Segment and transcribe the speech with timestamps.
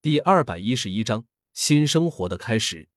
[0.00, 2.88] 第二百一十一章新生活的开始。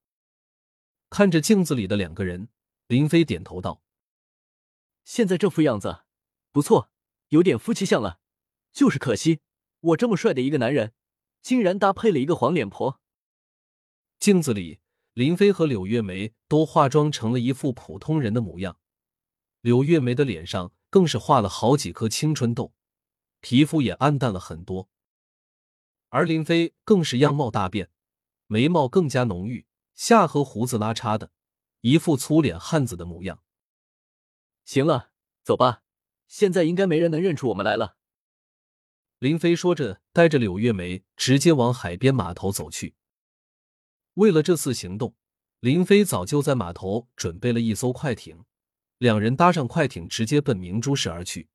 [1.10, 2.48] 看着镜子里的两个人，
[2.86, 3.82] 林飞点头道
[5.04, 6.04] ：“现在这副样子，
[6.52, 6.92] 不错，
[7.30, 8.20] 有点夫妻相了。
[8.72, 9.40] 就是可惜，
[9.80, 10.92] 我这么帅的一个男人，
[11.42, 13.00] 竟然搭配了一个黄脸婆。”
[14.20, 14.78] 镜子里，
[15.12, 18.78] 林飞和柳月梅都化妆成了一副普通人的模样，
[19.60, 22.72] 柳月梅的脸上更是画了好几颗青春痘。
[23.40, 24.88] 皮肤也暗淡了很多，
[26.12, 27.88] 而林飞更是样貌大变，
[28.46, 31.32] 眉毛更加浓郁，下颌胡子拉碴的，
[31.80, 33.42] 一副粗脸汉子的模样。
[34.62, 35.12] 行了，
[35.42, 35.82] 走吧，
[36.28, 37.96] 现在应该没人能认出我们来了。
[39.20, 42.94] 林飞说着，带着柳月梅直接往海边码头走去。
[44.12, 45.16] 为了这次行动，
[45.60, 48.44] 林飞早就在码头准备了一艘快艇，
[48.98, 51.48] 两人搭上快艇，直接奔明珠市而去。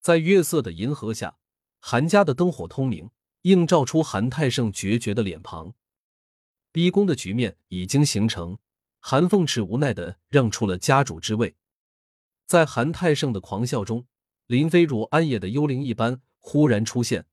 [0.00, 1.36] 在月色的银河下，
[1.78, 3.10] 韩家的灯火通明，
[3.44, 5.74] 映照出韩泰胜决绝的脸庞。
[6.72, 8.58] 逼宫的局面已经形成，
[9.00, 11.54] 韩凤池无奈的让出了家主之位。
[12.46, 14.06] 在韩泰胜的狂笑中，
[14.46, 17.26] 林飞如暗夜的幽灵一般忽然出现，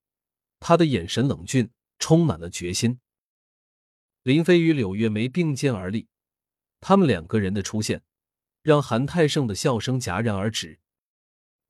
[0.59, 3.00] 他的眼神冷峻，充满了决心。
[4.23, 6.09] 林飞与柳月梅并肩而立，
[6.81, 8.03] 他们两个人的出现，
[8.61, 10.81] 让韩泰胜的笑声戛然而止。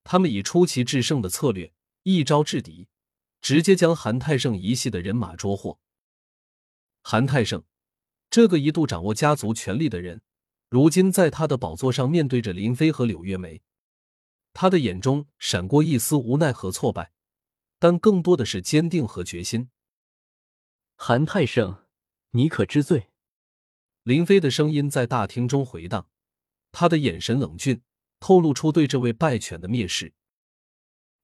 [0.04, 1.72] 他们以出奇制胜的策略，
[2.02, 2.88] 一招制敌，
[3.42, 5.80] 直接将韩泰胜一系的人马捉获。
[7.02, 7.64] 韩泰胜，
[8.30, 10.22] 这个一度掌握家族权力的人，
[10.70, 13.62] 如今在他的宝座上，面对着林飞和柳月梅，
[14.54, 17.12] 他的眼中闪过一丝无奈和挫败，
[17.80, 19.70] 但更多的是坚定和决心。
[20.96, 21.86] 韩泰胜，
[22.32, 23.10] 你可知罪？
[24.04, 26.08] 林飞的声音在大厅中回荡，
[26.72, 27.82] 他的眼神冷峻。
[28.24, 30.14] 透露出对这位败犬的蔑视。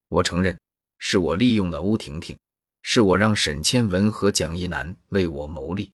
[0.08, 0.60] 我承认，
[0.98, 2.38] 是我利用了欧婷婷，
[2.82, 5.94] 是我让沈千文和蒋一楠为我谋利，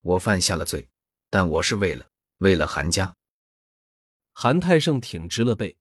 [0.00, 0.88] 我犯下了罪，
[1.30, 2.06] 但我是为了
[2.38, 3.16] 为了韩家。
[4.32, 5.76] 韩泰盛挺直了背，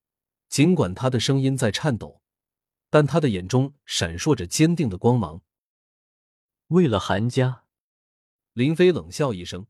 [0.50, 2.22] 尽管他的声音在颤抖，
[2.90, 5.42] 但他的眼中闪烁着坚定的光芒。
[6.68, 7.64] 为了韩家，
[8.54, 9.68] 林飞冷笑一声：“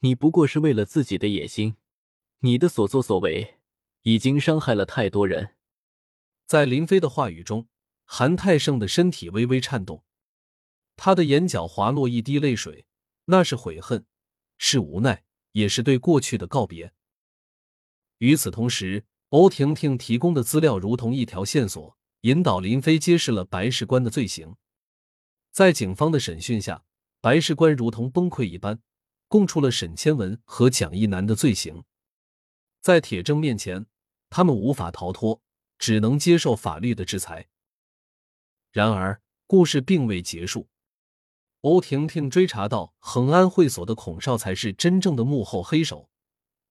[0.00, 1.76] 你不过是为了自己的野心。”
[2.40, 3.58] 你的所作所为
[4.02, 5.56] 已经伤害了太多人。
[6.54, 7.66] 在林飞的话语中，
[8.04, 10.04] 韩泰胜的身体微微颤动，
[10.94, 12.86] 他的眼角滑落一滴泪水，
[13.24, 14.06] 那是悔恨，
[14.56, 16.92] 是无奈，也是对过去的告别。
[18.18, 24.54] 与此同时，欧婷婷提供的资料如同一条线索，引导林飞揭示了白事官的罪行。
[25.50, 26.84] 在警方的审讯下，
[27.20, 28.80] 白事官如同崩溃一般，
[29.26, 31.82] 供出了沈千文和蒋一楠的罪行。
[32.80, 33.86] 在铁证面前，
[34.30, 35.42] 他们无法逃脱，
[35.84, 37.46] 只能接受法律的制裁。
[38.72, 40.70] 然而，故事并未结束。
[41.60, 46.08] 欧婷婷追查到恒安会所的孔少才是真正的幕后黑手，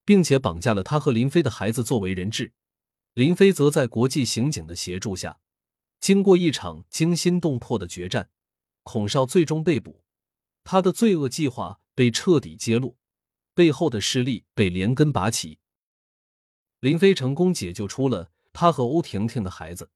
[0.03, 2.53] 并且绑架了他和林飞的孩子作为人质。
[3.13, 5.40] 林飞则在国际刑警的协助下，
[6.00, 8.31] 经过一场惊心动魄的决战，
[8.81, 10.03] 孔少最终被捕。
[10.63, 12.97] 他的罪恶计划被彻底揭露，
[13.53, 15.59] 背后的势力被连根拔起。
[16.79, 19.90] 林飞成功解救出了他和欧婷婷的孩子，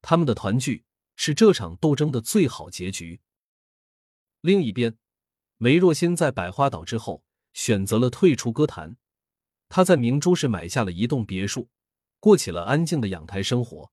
[0.00, 0.84] 他们的团聚
[1.16, 3.20] 是这场斗争的最好结局。
[4.40, 4.96] 另一边，
[5.58, 8.96] 梅若欣在百花岛之后选择了退出歌坛，
[9.68, 11.68] 她在明珠市买下了一栋别墅，
[12.20, 13.92] 过起了安静的养胎生活。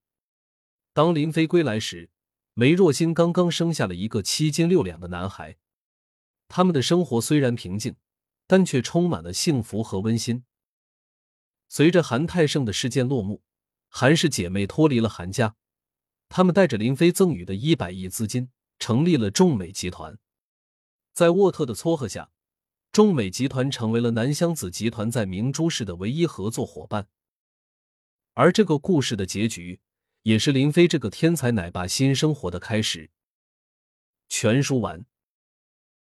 [0.94, 2.12] 当林飞归来时，
[2.54, 5.58] 梅若欣刚刚生下了一个七斤六两的男孩。
[6.50, 7.96] 他们的生活虽然平静，
[8.46, 10.44] 但却充满了幸福和温馨。
[11.70, 13.42] 随着韩泰胜的事件落幕，
[13.94, 15.58] 韩氏姐妹脱离了韩家，
[16.30, 20.18] 他们带着林飞赠予的一百亿资金，成立了众美集团。
[21.14, 22.32] 在沃特的撮合下，
[22.94, 27.10] 众美集团成为了南湘子集团在明珠市的唯一合作伙伴。
[28.34, 29.82] 而这个故事的结局，
[30.24, 33.12] 也是林飞这个天才奶爸新生活的开始。
[34.30, 35.06] 全书完。